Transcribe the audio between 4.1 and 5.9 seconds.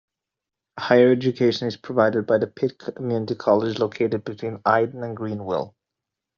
between Ayden and Greenville.